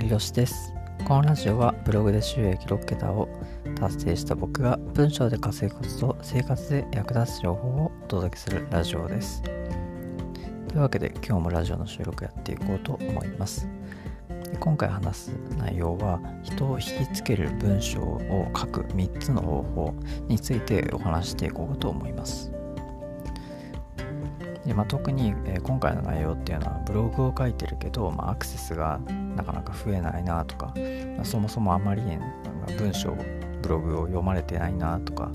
[0.00, 0.72] 成吉です。
[1.06, 3.28] このラジオはブログで収益6桁を
[3.78, 9.42] 達成した僕が文章で稼ぐコツと生活で役立つ情報をお届けするラジオです。
[9.42, 13.68] というわけで今日もラジオの収録やっていこうと思います。
[14.58, 19.94] 今回話す内容は人を引きつける文章を書く3つの方法
[20.26, 22.50] についてお話していこうと思います。
[24.66, 29.00] で、まあ、特に、えー、今回の内容っていうのはブログを書いてるけど、まあ、アクセスが
[29.36, 30.72] なかなか増えないなとか、
[31.16, 32.02] まあ、そもそもあまり
[32.78, 33.16] 文章
[33.62, 35.30] ブログを読まれてないなとか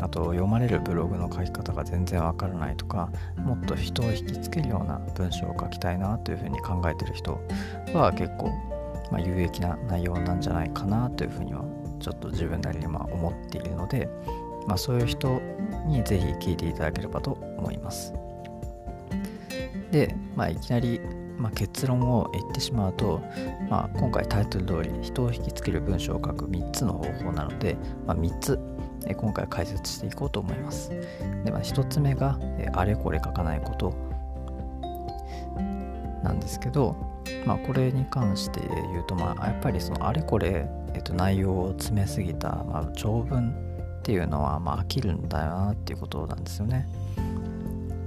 [0.00, 7.40] あと読まれるブログの書き方が全然わからないとかもっと人を引きつけるような文章を書きたいなというふうに考えてる人
[7.92, 8.50] は結構、
[9.10, 11.64] まあ、有益な内容なんじゃないかなというふうには
[12.00, 14.08] ちょっと自分なりにま思っているので、
[14.66, 15.40] まあ、そういう人
[15.86, 18.12] にぜひ聞いていただければと思います。
[19.94, 21.00] で、まあ、いきなり、
[21.38, 23.22] まあ、結論を言ってしまうと、
[23.70, 28.58] まあ、今回タイトル通り人を引きつける文章を書く3つの方法なので、まあ、3つ
[29.16, 30.90] 今回解説していこうと思います。
[31.44, 32.40] で、まあ、1つ目が
[32.72, 33.94] あれこれ書かないこと
[36.24, 36.96] なんですけど、
[37.46, 43.50] まあ、これに関して言うと、まあ、やっぱりそのあれこれ、えっと、内容を詰めすぎた、まあ、長文
[44.00, 46.88] っていうのは、まあ、飽きるんだよなっていうことなんですよね。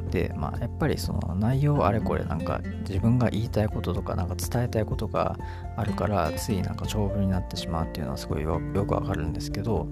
[0.08, 5.38] で、まあ、やっぱりその内容あれこれなんか自分が言いたいこととかなんか伝えたいことが
[5.76, 9.88] あるからついなんか長文になってしまうっていうのはすごいよくわかるんですけど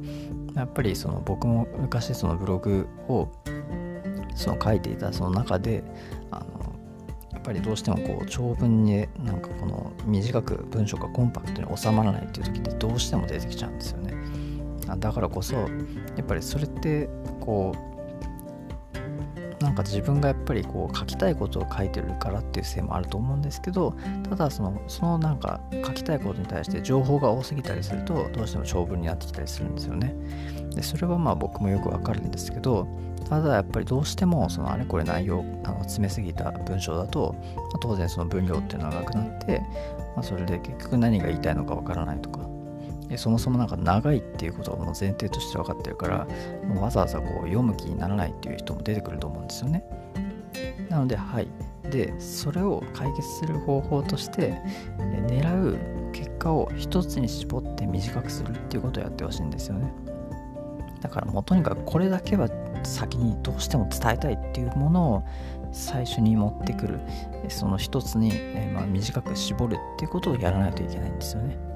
[0.56, 3.30] やっぱりその僕も昔そのブログを
[4.36, 5.84] その書いていたその中で
[6.32, 6.76] あの
[7.32, 14.14] やっぱりどうしてもこう長文になんかこの短く文章がコンパクトに収まらないっていう時ってどうしても出てきちゃうんですよね。
[14.98, 15.68] だからこそや
[16.22, 17.95] っぱりそれってこう
[19.66, 23.96] なんか自分がやっぱりこう書きたいことを書いてるからっていうせいもあると思うんですけど
[24.30, 30.16] ただそのそのなんか書きたいことに対して情報が多すぎたりするとどうしても長文になってきたりするんですよね。
[30.76, 32.88] でそれはまあ僕もよくわかるんですけど
[33.28, 39.62] ただやっぱりどうしてもそのあれこれ内容あの詰めすぎた文章だと、まあ、当然その分量っていうのがなくなって、
[40.16, 42.55] まあ、それで結局何が言いたいのかわからないとか
[43.18, 46.28] そもそもなんか長いっていうことはもう前提として分かってるから
[46.68, 49.84] もうわざわざこう読む気にならないっていう人も出てくると思うんですよね。
[50.90, 51.48] なのではい。
[51.90, 54.60] でそれを解決する方法として
[55.28, 55.78] 狙う
[56.12, 59.94] 結果を一つに絞って短くするっていうことをやってほしいんですよね。
[61.02, 62.50] だからもうとにかくこれだけは
[62.84, 65.24] 先にどうしても伝えたいっていうものを
[65.72, 67.00] 最初に持ってくる。
[67.50, 71.75] その一つに、えまあ、短く絞るっていうことをやらないといけないんですよね。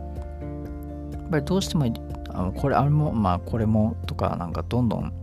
[1.30, 1.86] っぱりどうしても
[2.32, 5.14] あのこれあれもまあこれもとかなんかどんどん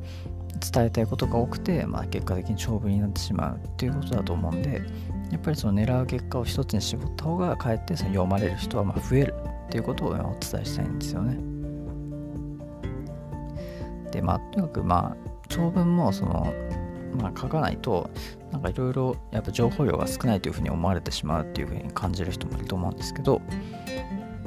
[0.73, 4.83] 伝えたいことが多くて、まあ、結果的に長文になってしまうっていうことだと思うんで
[5.31, 9.35] やっぱりその狙う結果を一つに絞った方がかえってその読まれる人はま増える
[9.67, 11.39] っていうことをお伝えしたいんですよね。
[14.13, 15.17] でまあとにかくまあ
[15.49, 16.53] 長文もその
[17.21, 18.09] まあ書かないと
[18.53, 23.43] なんかいろいろやっぱ情報量が少ないというふうに思われてしまうっていうふうに感じる人もいると思うんですけど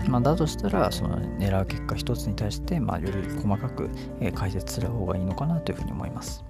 [0.08, 3.90] まあ、だとしたら、その狙う結果一つに対して、まあ、より細かく、
[4.20, 6.44] え解説する方がいいのかなというふうに思います。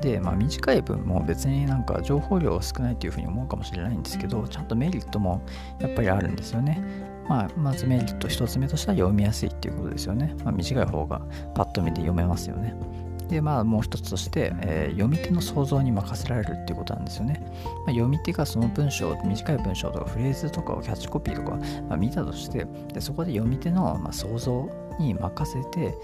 [0.00, 5.42] で、まあ、短い分も別になんか情報量が少ないというふうに思うかもしれないんですけど、ちゃんとメリットも
[5.78, 6.82] やっぱりあるんですよね。
[7.28, 10.34] まあ、まずメリット一つ目としては読みやすいっていうことですよね。
[10.42, 11.20] まあ、短い方が
[11.54, 12.74] パッと見て読めますよね。
[13.30, 17.40] で、まあ、もう一つとして、えー、読み手の想像に任せられるっていうことなんですよね。
[17.64, 21.56] まあ、読み手がその文章、短い文章とかフレーズとかをキャッチコピーとか、
[21.88, 25.94] まあ、見たとしてで、そこで読み手の、ま、想像に任せて、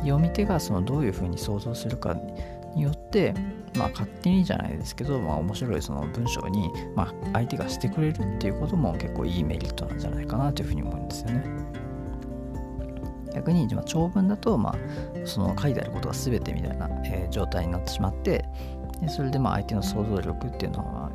[0.00, 2.16] 読み手がそのどういうふうに想像するか
[2.74, 3.34] によって、
[3.76, 11.81] まあ、勝手にじゃないですけど、まあ、面白いその文章に、ま、相手がしてくれるっていうことも結構いいメリットなんじゃないかなというふうに思うんですよね。
[13.34, 14.76] 逆に長文だと、まあ、
[15.26, 18.44] その書いてあることが全てみたいな、えー、状態になってしまって
[19.00, 21.10] でそれでまあ相手の想像力っていうのは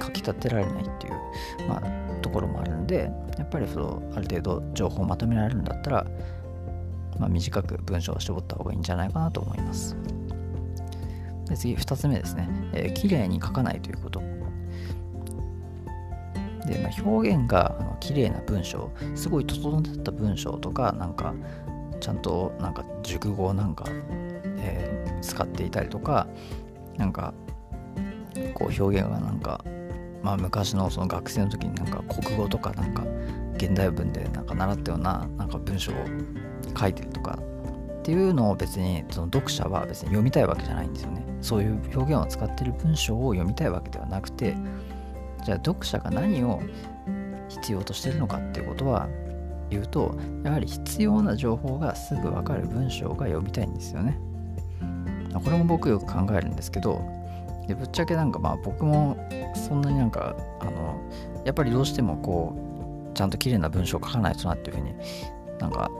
[0.00, 6.06] 書き立てられないっていう、まあ、ところもあるんでやっぱりそのある程度情報をまとめられるんだったら、
[7.18, 9.96] まあ、短く文章を絞った方がいいんじゃないかなと思います。
[11.48, 14.37] で次2つ目ですね、えー、綺麗に書かないということ。
[16.68, 21.34] で、まあ、表現があの綺麗な文章すごい整った文章とかなんか
[22.00, 23.84] ちゃんとなんか熟語なんか、
[24.58, 26.28] えー、使っていたりとか
[26.96, 27.34] なんか
[28.54, 29.64] こう表現がなんか
[30.22, 33.04] まあ昔のその学生の時になんか国語とかなんか
[33.56, 35.94] 現代文でなんか習ったようななんか文章を
[36.78, 37.38] 書いてるとか
[38.00, 41.24] っていうのを別にその読者は別に読みたいわけじゃないんですよね。
[41.40, 44.56] そういう表現を使ってる文章を読みたいわけではなくて
[45.44, 46.60] じゃあ読者が何を
[47.48, 49.08] 必要としてるのかっていうことは
[49.70, 54.18] 言うとやはり必要な情報がすぐ分かる文章が読みたいんですよね。
[55.32, 57.02] これも僕よく考えるんですけど
[57.66, 59.16] でぶっちゃけなんかまあ僕も
[59.54, 61.00] そんなになんかあの
[61.44, 64.94] やっぱりどうしてもこうちゃんと綺麗な文章を書かないとなっていうふうに
[65.58, 65.90] なんか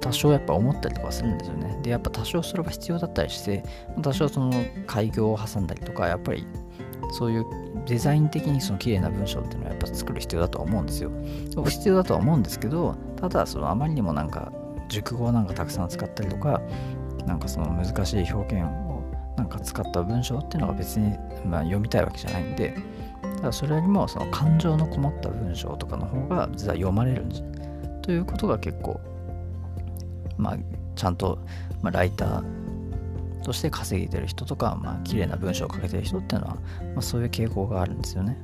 [0.00, 1.78] 多少やっぱ思ったりとかするんですよね。
[1.82, 3.64] でやっぱ多少それが必要だったりして
[4.02, 4.52] 多少その
[4.86, 6.46] 開業を挟んだりとかやっぱり
[7.12, 7.46] そういう
[7.86, 11.10] デザイン的にその綺麗な文章っていうのはやっぱ作る必要だとは思うんですよ。
[11.64, 14.52] 必要だとは思うんですけどただそのあまりにもなんか
[14.88, 16.60] 熟語なんかたくさん使ったりとか
[17.26, 19.02] なんかその難しい表現を
[19.36, 22.74] なんか使った文章っていうのが別に、まあ、読みたいわけじゃないんで
[23.36, 27.44] ただそれよりもその感情のこもった文章とかの方が実は読まれるんじゃ
[28.02, 29.00] ということが結構
[30.38, 30.56] まあ
[30.94, 31.38] ちゃんと、
[31.82, 32.65] まあ、ライター
[33.46, 36.60] として稼げてる人とか、まあ綺麗な文章を書けてる人っていうのは、ま
[36.96, 38.36] あ、そういう傾向があるんですよね。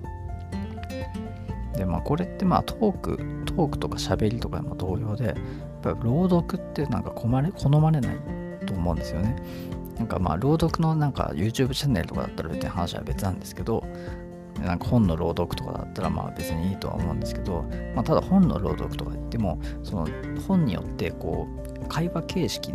[1.77, 5.37] でまあこれってまあトークトークとか喋りとかも同様でやっ
[5.83, 8.17] ぱ朗読ってなんか好まれ好まれない
[8.65, 9.35] と思うんですよね。
[9.99, 13.85] なんかまあ朗読のなんか YouTube チャンネルとかだったら別に話は別なんですけど
[14.61, 17.65] なんか本の朗読とかだったらまあ別にいいとは思うんですけど、
[17.97, 20.09] まあ、ただ本の朗読とか言ってもその
[20.47, 21.49] 本によってこ
[21.81, 22.73] う会話形式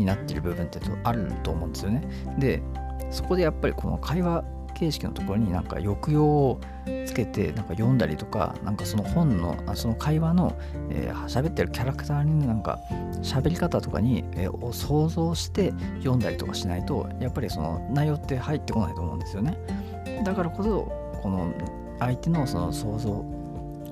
[0.00, 2.02] になってる部分ってあると思うんですよね。
[2.38, 2.62] で
[3.10, 4.44] そこでやっぱりこの会話
[4.74, 6.60] 形式のところになんか抑揚を
[7.04, 10.56] つけてなんか読んだりとかなんかその本のその会話の
[10.90, 12.80] えー、喋ってるキャラクターになんか
[13.22, 19.56] 喋り方とかに、えー、を想像して読んだりとかしないとやっぱりその内容って入ってこないと思うんですよね
[20.24, 20.92] だからこそ
[21.22, 21.52] この
[22.00, 23.39] 相手のその想像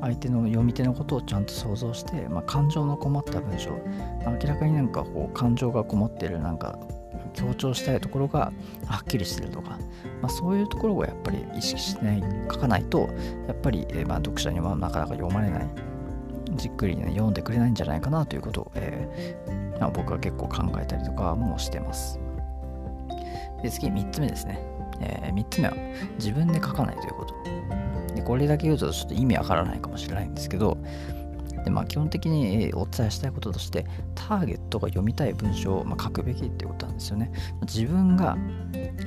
[0.00, 3.70] 相手の読み手のことをちゃんと想像して、まあ、感情のこもった文章。
[4.26, 6.78] 明らかになんかこう感情がこもってるなんか
[7.34, 8.52] 強調したいところが
[8.86, 9.78] はっきりしてるとか、
[10.20, 13.08] まあ、そういうところをやっぱり意識しない書かないと
[13.46, 15.68] やっぱり、え、まあ読者にはなかなか読まれない。
[16.56, 22.18] じっくり、ね、読んでくれないんじゃないかなということを、えーまあ、僕は結構考えたりとかもしてます。
[23.62, 24.60] で次3つ目ですね、
[25.00, 25.74] えー、3つ目は
[26.18, 27.38] 自分で書かないということ。
[28.28, 30.76] これだけ言うとちょっと意味わからないかもしれないんですけど
[31.64, 33.84] でまあ、基本的にお伝えしたいこととして
[34.14, 37.32] ターゲットが読みたい文章をま書くべきっていうことなんですよね
[37.62, 38.38] 自分が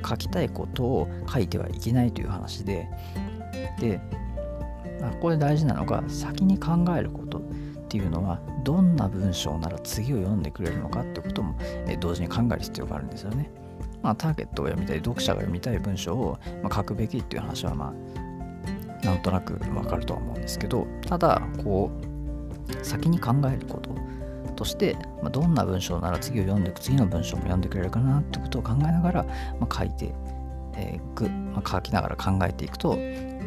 [0.06, 2.88] 書きたいことを書いてはいけないという話で
[3.80, 4.00] で
[5.00, 7.42] ここで大事なのが先に考えることっ
[7.88, 13.50] ていうのはどんな文章なら次を読んでくれるのかってこともえ同時に考える必要があるんですよね。
[14.02, 18.21] まあ、ターゲットを読みたい読者が読みたい文章を、ま書くべきっていう話はまあ
[19.02, 21.90] なんとなくわかるとは思うんですけどただこ
[22.70, 23.90] う先に考えること
[24.54, 29.22] として、まあ、どんな文章なら次を読んでく次の文章も読んでくれるかなってことを考えながら、
[29.58, 30.14] まあ、書いて
[30.74, 32.98] えーまあ、書きながら考えていくと、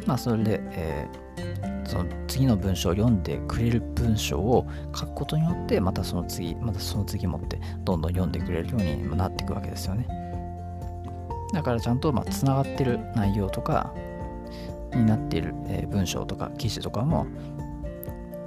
[0.05, 10.07] まあ、それで、えー、その次の文章を読んでくれる文章を書くことによってまたその次またその次もってどんどん読んでくれるようになっていくわけですよね。
[11.53, 13.93] だからちゃんとつながってる内容とか
[14.95, 17.27] になっている、え、文章とか記事とかも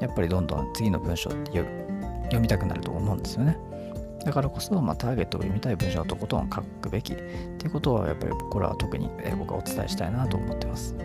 [0.01, 3.59] やっぱりどんどん次の文章って読みたくなると思うんですよね
[4.25, 7.23] だからこそ、まあ、ターゲットを読みたい文章をとことん書くべきって
[7.67, 10.95] いうことはやっぱりこれは特に、え僕はお伝えしたいなと思ってます。
[10.97, 11.05] で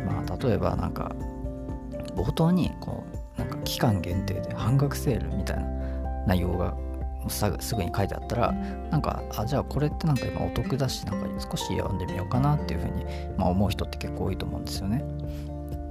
[0.00, 1.14] まあ、例えばなんか
[2.14, 3.04] 冒頭にこ
[3.36, 5.64] うなんか期間限定で半額セールみたいな
[6.26, 6.76] 内容が
[7.28, 13.04] すぐに書いてあったらなんかあじゃあこれってなんか今お得だしなんか少し読んでみようかなっていうふうに、
[13.36, 15.04] まあ、思う人って結構多いと思うんですよね。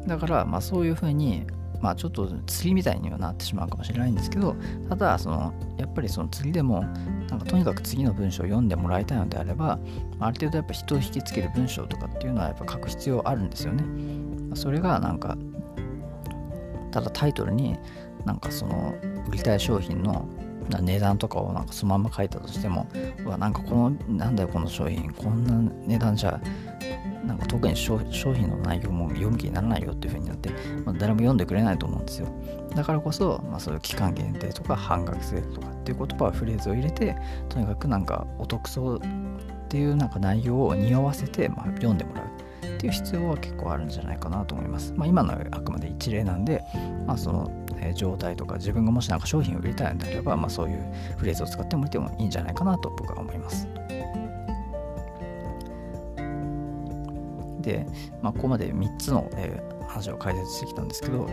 [0.08, 1.46] だからまあそういうふうに
[1.82, 4.56] まあちょっと釣りみたいにはなってしまうかもしれないんですけど
[4.90, 6.82] ただそのやっぱりその釣りでも
[7.30, 9.78] なんかとにかく次の文章を読んでもらいたいのであれば
[10.20, 13.84] ある程度やっぱ人を引きつける文章とかっていうのはやっぱ書く必要あるんですよね。
[14.56, 15.38] それがなんか
[16.92, 17.78] ただタイトルに
[18.26, 18.96] なんかその
[19.30, 20.28] 売りたい商品の
[20.70, 22.88] 値段とかをなんかそのまま書いたとしても
[23.26, 26.40] うわなんかこのなんだよこの商品こんな値段じゃ
[27.26, 30.50] なんか特に商品の内容も読む気にならないよっていう風になって、
[30.86, 32.28] まあ、誰も読んでくれないと思うんですよ。
[32.74, 37.18] だからこそ、まあ、そういう期間限定とか半額セールとかっていう言葉はフレーズを入れて、
[37.50, 39.02] とにかくなんかお得そうっ
[39.68, 42.26] ていうなんか内容を匂わせて、まあ、読んでもらう
[42.76, 44.94] っていう必要は結構あるんじゃないかなと思います。
[44.96, 46.64] まあ、今のはあくまで一例なんで、
[47.06, 50.86] まあ、その、え状態とか自分がもしなんか商品を売りたいのであれば、まあ、そういう
[51.18, 53.68] フレーズを使ってみてもいいんじゃないかなと僕は思います。
[57.62, 57.86] で、
[58.22, 61.28] まあ、ここまで3つの、えー、話を解説してきたんですけど、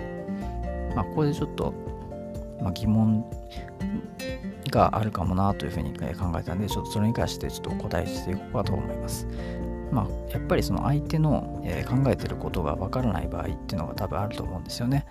[0.94, 1.72] まあ、ここでちょっと、
[2.60, 3.24] まあ、疑問
[4.70, 9.26] があるかもなというふうに考えたんで、ちょっとそれに関してちょっと答えしていこうかと思います。
[9.92, 15.06] まあ、やっぱりその相手の、え、考えてることがわからない場合っていうのが多分あると思うんですよね。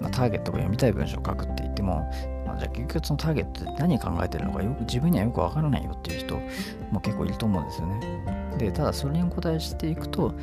[0.00, 2.10] まあ、ターゲットが読みたい文章を書くって言っても、
[2.46, 6.36] まあ、じゃあ結局そのターゲットって何考えてるのかよく自分にはよくわからないよっていう人
[6.90, 8.56] も結構いると思うんですよね。
[8.58, 10.34] で、ただそれにお答えしていくと、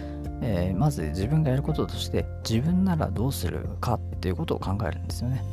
[0.42, 5.44] えー、まず自分がやることとして自分ならどうするかっていうことを考えるんですよね。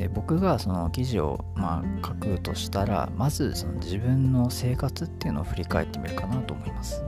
[0.00, 7.04] で僕がその記事をまあ書くとしたらまずその自分の生活っていうのを振り返ってみるかなと思います。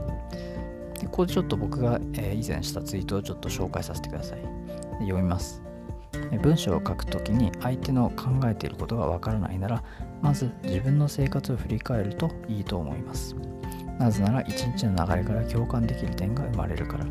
[0.99, 4.39] でここでちょっと僕が、以前したツイートをちょっと紹介させてください。
[4.99, 5.63] 読みます。
[6.43, 9.83] 文章を書くときに相手の考えていることがわからないなら
[10.21, 13.35] まず自分の生活を振り返るといいと思います。
[13.97, 17.05] なぜなら一日の流れから共感できる点が生まれるから。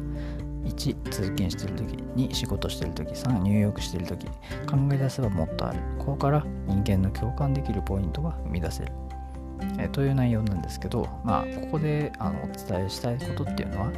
[0.74, 4.32] 1通勤してる時2仕事してる時3入浴してる時考
[4.92, 5.78] え出せばもっとある。
[5.98, 8.92] ここから人間の共感できるポイントが生み出せる、
[9.78, 13.92] えという内容なんですけどまあここであのお伝えしたいことっていうのは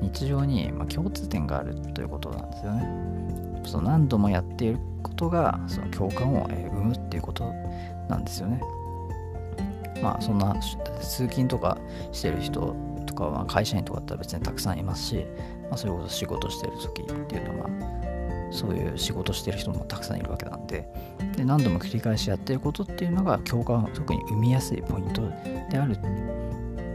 [0.00, 3.10] 日常に、ま共通点があるということなんですよね。
[3.64, 7.52] その何度もやっていることがその共感を、え生むっていうこと
[8.08, 8.60] なんですよね。
[10.02, 10.54] まあそんな
[11.00, 11.76] 通勤とか
[12.12, 12.74] してる人
[13.06, 15.26] とかは会社員とかだったら別にたくさんいますし、
[15.70, 17.70] まあ、それこそ仕事してる時っていうのは、
[18.50, 20.88] そういう仕事してる人もたくさんいるわけなんで
[21.36, 25.22] で何度も繰り返しやってることっていうのが共感を特に生みやすいポイント
[25.70, 25.96] である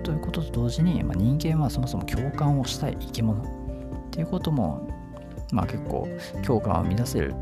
[0.04, 3.46] ということと同時に、まあ、人間はそもそも共感をしたい生き物っ
[4.12, 4.88] ていうことも、
[5.52, 6.08] まあ、結構
[6.46, 7.34] 共感を生み出せる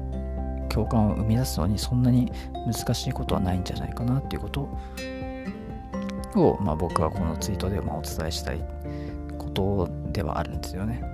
[0.69, 2.31] 共感を生み出すのにそんなに
[2.65, 4.61] 難しいことはないんじゃないかなっていうこと
[6.35, 8.63] を、まあ、僕はこのツイートでまお伝えしたい
[9.37, 11.12] ことではあるんですよね。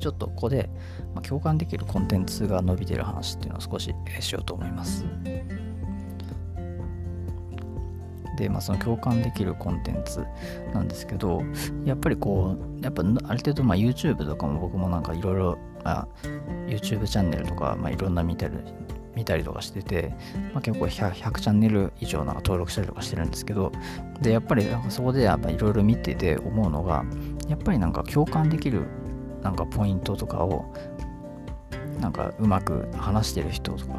[0.00, 0.70] ちょっとここで、
[1.14, 5.04] まあ、共感できるコンテンツが伸びてる話っていうのを少ししようと思います。
[8.36, 10.24] で、まあ、その共感できるコンテンツ
[10.72, 11.42] なんですけど、
[11.84, 15.58] やっぱりこう、やっぱある程度、まあ、YouTube とかも僕もなんかいろいろ、
[16.66, 18.64] YouTube チャンネルとか、まあ、いろんな見てる
[19.14, 20.14] 見たりとかしてて、
[20.52, 23.72] まあ、結構 100, 100, チャンネル以上なんか登録したりとかしてるんですけど
[24.22, 27.04] でやっぱりなんかそこでやっぱいろいろ見てて思うのが
[27.48, 28.86] やっぱりなんか共感できる
[29.42, 30.72] なんかポイントとかを
[32.00, 33.94] なんかうまく話してる人とか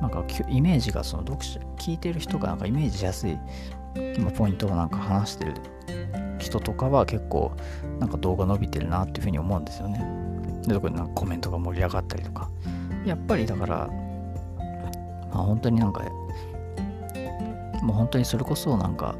[0.00, 3.38] なんかイメージがその読者聞いてる人がなんかイメージしやすい
[4.36, 5.54] ポイントをなんか話してる
[6.38, 7.52] 人とかは結構
[7.98, 10.04] なんか動画伸びてるなっていうふうに思うんですよね。
[10.66, 12.50] で特になんかコメントが盛り上がったりとか
[13.04, 13.90] やっぱりだから
[15.36, 16.02] まあ、本当になんか
[17.82, 19.14] もう本当にそれこそなんか、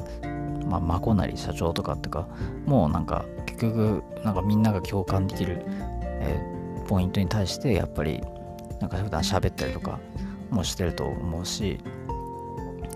[0.67, 2.27] まあ、マコなり社長とかってか
[2.65, 8.21] もうなんか結局なんかみんなが共感できる、えー、ポイントに対してやっぱり
[8.81, 9.99] なんか普段喋ったりとか
[10.51, 11.79] もしてると思うし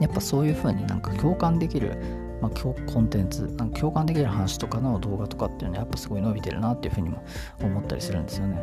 [0.01, 1.97] やっぱそういう風になんか共感できる、
[2.41, 7.23] まあ、コンテンツなんか共感できる話とかの動画とかっていうのはやっぱすごい伸びてるなっていう風にも
[7.63, 8.57] 思ったりするんですよね。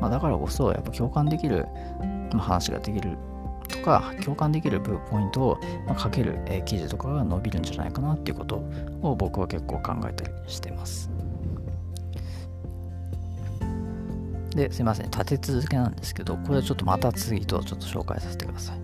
[0.00, 1.66] まあ、だからこそやっぱ共感できる
[2.32, 3.16] 話ができる
[3.82, 8.56] か共感できるポイントを、ま書ける、え記事とかが伸びるんじゃないかなっていうこと
[9.02, 11.10] を僕は結構考えたりしてます。
[14.50, 18.76] で、すいません、立て続けなんですけど、これちょっとまたツイートをちょっと紹介させてください。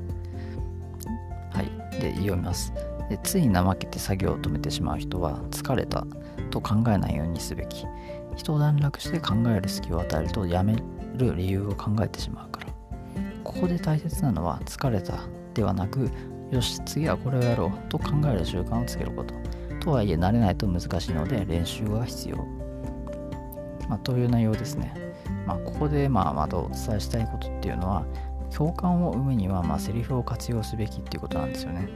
[1.56, 2.00] はい。
[2.00, 2.72] で、読みます。
[3.08, 6.06] でつい怠けて作業を止めてしまう人は疲れた
[6.50, 7.86] と考えないようにすべき。
[8.36, 10.76] 人を段落して考える隙を与えるとやめ
[11.16, 12.67] る理由を考えてしまうから。
[13.48, 15.20] ここで大切なのは疲れた
[15.54, 16.10] ではなく
[16.50, 19.34] よし次はこれをやろうと考える習慣をつけること。
[19.80, 22.36] とはいえ慣れないと難しいので練習が必要、
[23.88, 24.92] まあ、という内容ですね、
[25.46, 28.04] まあ、ここでまあまたお伝えしたいことっていうのは
[28.54, 31.88] 共感を生むにはまあセリフを活用すべきっていうことなんですよね。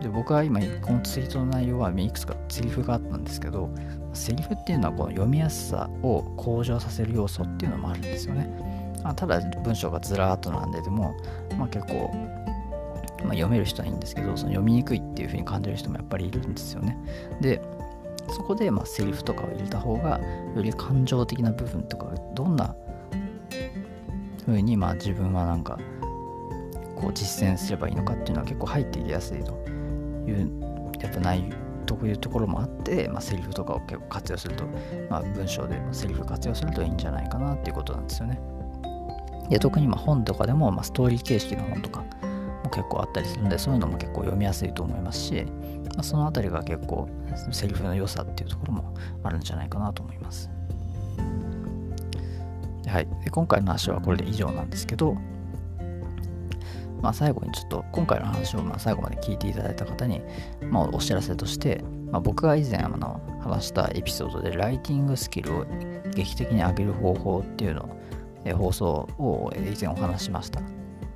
[0.00, 3.70] で僕は今このツイートの内容はいくつかセリフがあったんですけど
[4.12, 8.75] セリフっていうのはこの読みやすさを向上させる要素っていうのもあるんですよね。
[9.06, 11.14] まあ、ただ文章がずらーっと並んでても、
[11.56, 12.10] まあ、結構、
[13.22, 16.98] まあ、読める人はいいんですけどその読みにくいっていう風に感じる人もやっぱりいるんですよね
[17.40, 17.62] で
[18.34, 20.20] そこでまあセリフとかを入れた方が
[20.56, 22.74] より感情的な部分とかどんな
[24.44, 25.78] 風にまあ自分はなんか
[26.96, 29.52] こう実践すればいいのかっていうのは結構入っていきやすいと
[30.28, 30.50] いう
[31.00, 31.44] やっぱない
[31.86, 34.64] というところもあって、まあ、セリフとかを結構活用すると、
[35.08, 38.55] まあ、文章でセリフ活用するといいんじゃないかなっていうことなんですよね。
[39.48, 42.04] で特にま本とかでも、ま、ストーリー形式の本とか
[42.64, 45.44] も結構あったりするんでそういうのも結構読みやすいと思いますし、
[45.94, 47.08] まあ、そのあたりが結構
[47.52, 50.50] セリフの良さっていうところもあるんじゃないかなと思います。
[52.86, 55.14] はい、で今回の話はこれで以上なんですけど、
[57.02, 60.22] まあ、最後にちょっと今回の話をまあ最後まで聞いていただいた方に、
[60.62, 65.66] まあ、お知らせとして、まあ、僕が以前あの話したエピソードでライティングスキルを
[66.14, 68.00] 劇的に上げる方法っていうのを、
[68.52, 70.60] 放送を以前お話しました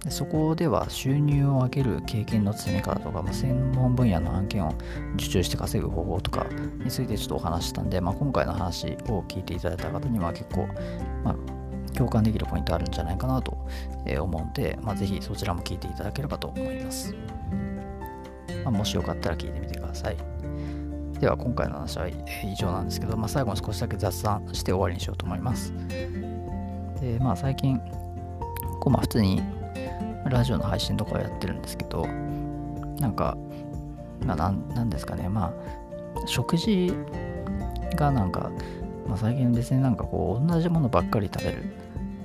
[0.04, 4.74] でそこでは収入を上げる経験の積み方とか、まあ、専門分野の案件を
[5.14, 6.46] 受注して稼ぐ方法とか
[6.82, 10.66] についてちょっとお話したんで、まあ、今回の話を聞いていただいた方には結構、
[11.22, 11.36] まあ、
[11.94, 13.58] 共感できるポイントあるんじゃないかなと
[14.20, 17.14] 思うんで、まあ、ぜひそちらも聞いていただければと思います。
[18.64, 20.16] まあ、もしよかったら聞いてみてください。
[21.20, 22.14] では今回の話は以
[22.58, 25.74] 上なんですけど、まあ、最後に少しだけ雑談して終わりにしようと思います。
[27.00, 27.78] でまあ最近
[28.80, 29.42] こうまあ普通に
[30.28, 32.06] ラジオの配信とかをやってるんですけど
[32.98, 33.36] なんか、
[34.24, 36.92] まあ、なんですかねまあ食事
[37.96, 38.50] がなんか、
[39.06, 41.64] まあ、最近別になんかこう同じものばっかり食べる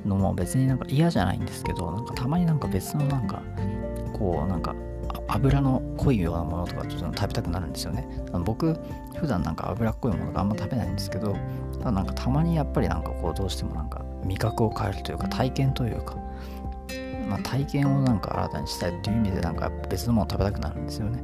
[0.06, 3.42] のも別になんか嫌じゃないんですけどなんかたまになんか別のなんか
[4.14, 4.76] こうなんか
[5.28, 8.08] 油の濃いようなものとかちょっと食べたくなるんですよね。
[8.32, 8.78] あの僕
[9.16, 11.36] 普段なんか脂っこいものがあんま食べないんですけど
[11.80, 16.16] ただなんかたまにやっぱりなんかこうどうしてもなんか味覚を変えるというか体験というか、
[17.28, 21.24] まあ、体験をなんか新たにしたいっていう意味でなんか別のもの食べたくなるんですよね。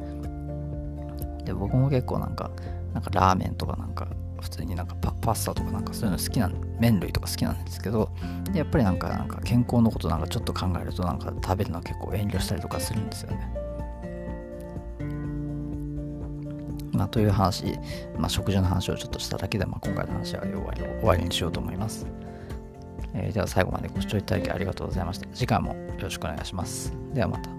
[1.46, 2.52] で僕も結構なんか
[2.94, 4.08] なんかラーメンとかなんか
[4.42, 8.12] 普通になんかパパスタとかなんかそういうの好きな麺類とか好きなんですけど
[8.54, 13.62] やっぱりなんかなんか健康のことなんかちょっと考えるとなんか食べるのは結構遠慮したりとかするんですよね。
[16.92, 17.80] まあ、という話、
[18.18, 22.06] まあ、食事の話をちょっとしただけで、まあ、今回の話は終わり終わりにしようと思います。
[23.14, 25.28] えー、では最後までご視聴いただきありがとうございました。
[25.34, 26.94] 次回もよろしくお願いします。
[27.14, 27.50] ではまた。